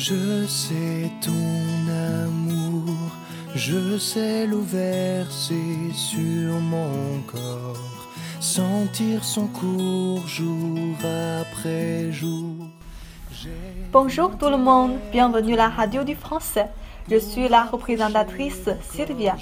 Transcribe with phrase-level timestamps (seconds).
[0.00, 1.32] Je sais ton
[2.24, 2.94] amour,
[3.54, 7.76] je sais l'eau versée sur mon corps,
[8.40, 10.78] sentir son cours jour
[11.40, 12.68] après jour.
[13.92, 16.68] Bonjour tout le monde, bienvenue à la radio du français.
[17.08, 19.36] Je suis la représentatrice Sylvia，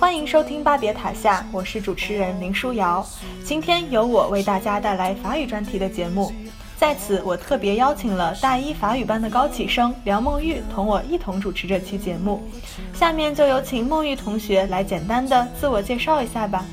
[0.00, 3.06] 欢迎收听巴别塔下，我是主持人林舒瑶。
[3.44, 6.32] 今天由我为大家带来法语专题的节目，
[6.79, 12.47] 在此我特别邀请了大一法语班的高启生梁梦玉同我一同主持这期节目。
[12.93, 16.63] 下面就有请梦玉同学来简单的自我介绍一下吧。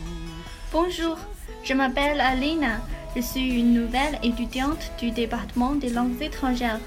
[0.71, 1.17] Bonjour,
[1.65, 2.81] je m'appelle Alina,
[3.17, 6.81] je suis une nouvelle étudiante du département des langues étrangères.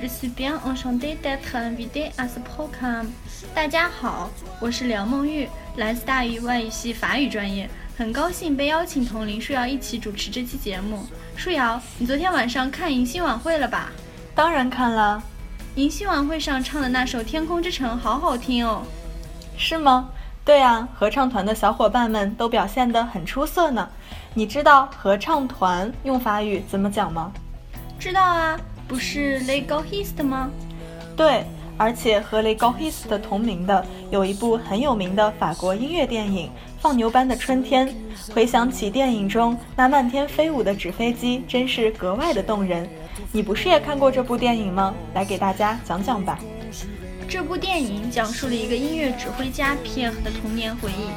[0.00, 3.06] Je suis bien enchantée d'être invitée à ce programme。
[3.54, 4.28] 大家好，
[4.60, 11.04] 我是梁梦玉，来自大一外语系法语专业，很高兴被邀请同林舒瑶一起主持这期节目。
[11.34, 13.90] 舒瑶，你昨天晚上看迎新晚会了吧？
[14.36, 15.20] 当然看了。
[15.74, 18.84] 迎新晚会上唱的那首《天空之城》好好听哦。
[19.56, 20.10] 是吗？
[20.44, 23.88] 对啊，合唱团的小伙伴们都表现得很出色呢。
[24.32, 27.32] 你知道合唱团用法语怎么讲吗？
[27.98, 28.56] 知道啊。
[28.86, 30.48] 不是 l e g o hist 吗？
[31.16, 31.44] 对，
[31.78, 36.46] 而且和雷高 hist 同名的有一部很有名的法国音乐电影
[36.80, 37.88] 《放牛班的春天》。
[38.34, 42.86] 回想起电影中那漫天飞舞的纸飞机，真是格外的动人。
[43.30, 44.92] 你不是也看过这部电影吗？
[45.14, 46.38] 来给大家讲讲吧。
[47.28, 51.10] 这部电影讲述了一个音乐指挥家皮尔的童年回忆。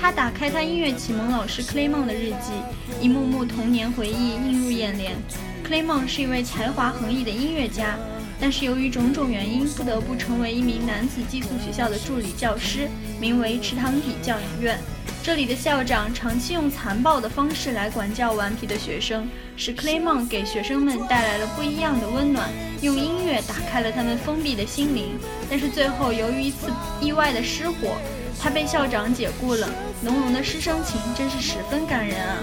[0.00, 2.52] 他打开他音乐启蒙老师克雷蒙的日记，
[3.00, 5.14] 一幕幕童年回忆映入眼帘。
[5.62, 7.96] 克雷蒙是一位才华横溢的音乐家，
[8.40, 12.88] 但是由于种种原因，不得不成为一名男子寄宿学校的助理教师，
[13.20, 14.78] 名为池塘底教养院。
[15.22, 22.48] 这里的校长长期用残暴的方式来管教顽皮的学生，使 Claymon 给学生们带来了不一样的温暖，
[22.80, 25.18] 用音乐打开了他们封闭的心灵。
[25.50, 27.96] 但是最后，由于一次意外的失火，
[28.40, 29.68] 他被校长解雇了。
[30.00, 32.36] 浓浓的师生情真是十分感人啊！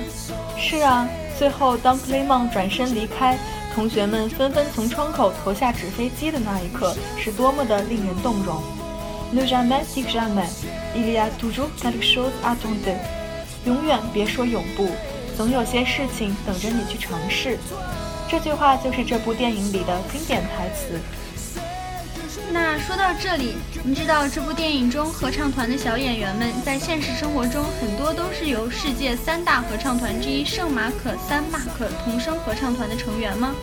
[0.59, 1.07] 是啊。
[1.39, 3.37] 最后，当 Claymon 转身离开，
[3.75, 8.63] 同学们纷纷从窗口投下纸飞机的那一刻，是多么的令人动容。
[9.33, 10.47] Ne jamais dire jamais,
[10.95, 12.95] il y a toujours quelque chose à tenter。
[13.65, 14.87] 永远别说永不，
[15.35, 17.59] 总有些事情等着你去尝试。
[18.29, 20.97] 这句话就是这部电影里的经典台词。
[22.51, 33.53] 那说到这里，你知道这部电影中合唱团的小演员们在现实生活中很多都是由世界三大合唱团之一圣马可三马可童声合唱团的成员吗？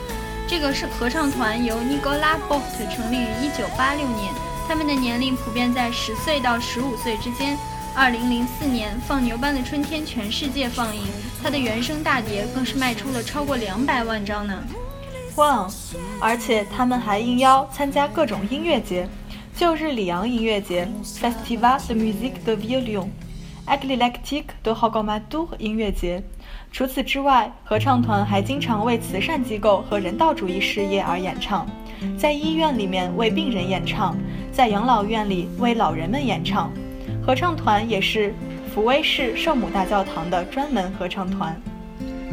[0.47, 3.27] 这个是合唱团由尼古拉·波特成立于
[3.57, 4.35] 1986年，
[4.69, 7.57] 他们的年龄普遍在十岁到十五岁之间。
[7.97, 11.03] 2004年，《放牛班的春天》全世界放映，
[11.43, 14.63] 它的原声大碟更是卖出了超过两百万张呢。
[15.37, 15.67] 哇！
[16.21, 19.09] 而且他们还应邀参加各种音乐节，
[19.57, 25.49] 旧日里昂音乐节 （Festival de Musique de Violon），Eclectic de h o g o m a d o u
[25.59, 26.23] 音乐节。
[26.71, 31.67] 除此之外，合唱团还经常为慈善机构和人道主义事业而演唱，
[32.19, 34.17] 在医院里面为病人演唱，
[34.53, 36.71] 在养老院里为老人们演唱。
[37.25, 38.35] 合唱团也是
[38.75, 41.61] 福威市圣母大教堂的专门合唱团。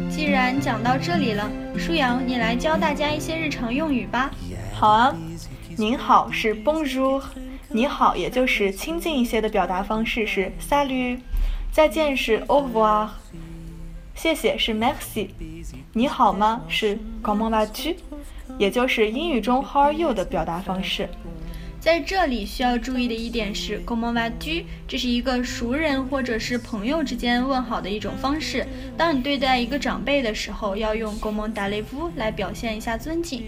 [0.08, 4.30] 既然讲到这里了，舒阳，你来教大家一些日常用语吧。
[4.72, 5.14] 好啊，
[5.76, 7.22] 您好是 Bonjour，
[7.68, 11.18] 你好也就是亲近一些的表达方式是 Salut，
[11.72, 13.08] 再见是 Au revoir，
[14.14, 15.28] 谢谢是 Merci，
[15.92, 16.62] 你好吗？
[16.68, 17.96] 是 Comment vas-tu，
[18.58, 21.08] 也就是英语中 How are you 的表达方式。
[21.80, 24.64] 在这里需要注意的一点是，Comment vas-tu？
[24.86, 28.66] 这是一个熟人或者是朋友之间问好的一种方式。
[28.98, 33.42] 当你对待一个长辈的时候，要用 Comment allez-vous 来表现一下尊敬。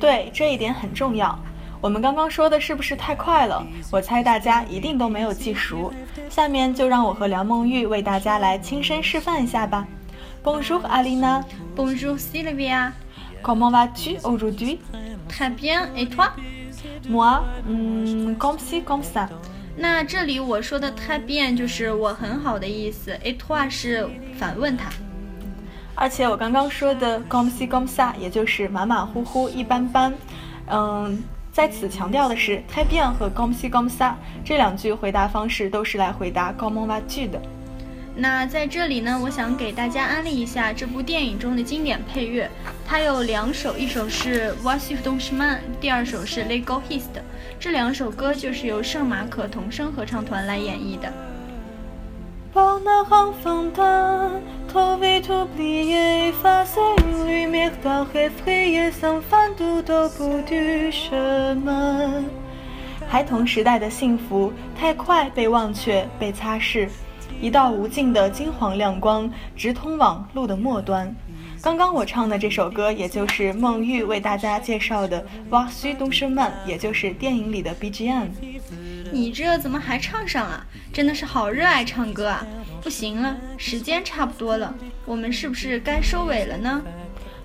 [0.00, 1.38] 对，这一点很重要。
[1.82, 3.66] 我们刚刚说的是不是太快了？
[3.92, 5.92] 我猜大家一定都没有记熟。
[6.30, 9.86] 下面就让我和梁梦玉为大家来亲身示范一下吧。
[10.42, 11.44] Bonjour Alina。
[11.76, 12.92] Bonjour Sylvia。
[13.42, 15.88] Comment vas-tu aujourd'hui？Très bien.
[15.94, 16.30] Et toi？
[17.10, 19.28] 我，嗯，comme si comme ça。
[19.76, 24.90] 那这里我说的太变就是我很好的意思，et toi 是反问他。
[25.94, 30.12] 而且我刚刚说的 comme si comme ça，也就是马马虎虎、一般般。
[30.66, 31.22] 嗯，
[31.52, 37.40] 在此强调的是，太变和 comme si comme ça 这两句回答方式都是来回答 comment vas-tu 的。
[38.16, 42.50] 那在这里呢，我想给大家安利一下这部电影中的经典配乐，
[42.86, 47.22] 它有两首，一首是 Voici d o n c h m a n 第二首是 Lego Hist，
[47.58, 51.10] 这两首歌就是由圣马可童声合唱团来演绎的。
[63.08, 66.88] 孩童时代的幸福太快被忘却、被擦拭，
[67.40, 71.14] 一道无尽的金黄亮光直通往路的末端。
[71.62, 75.20] 刚刚我唱的这首歌，也就是孟玉为大家介绍的
[75.50, 78.28] 《瓦西东升曼》，也就是电影里的 BGM。
[79.12, 80.64] 你这怎么还唱上了？
[80.92, 82.46] 真的是好热爱唱歌啊！
[82.82, 86.82] 不行了，时间差不多了，我们是不是该收尾了呢？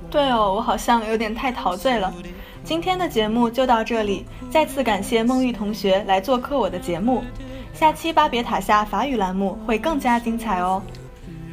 [0.09, 2.13] 对哦，我好像有点太陶醉了。
[2.63, 7.23] 今天的节目就到这里，再次感谢孟玉同学来做客我的节目。
[7.77, 10.81] 下期巴别塔下法语栏目会更加精彩哦。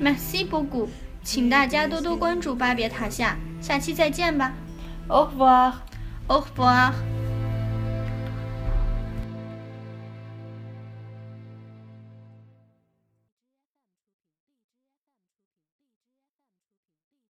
[0.01, 0.89] Merci beaucoup。
[1.25, 4.53] 请大家多多关注巴别塔下，下期再见吧。
[5.09, 5.73] Au revoir.
[6.29, 6.93] Au revoir.